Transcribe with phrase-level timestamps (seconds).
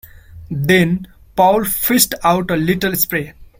[0.49, 1.05] Then
[1.35, 3.33] Paul fished out a little spray.